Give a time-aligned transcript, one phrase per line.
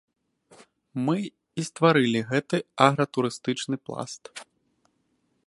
[1.09, 1.17] Мы
[1.63, 2.57] і стварылі гэты
[2.87, 4.23] агратурыстычны пласт.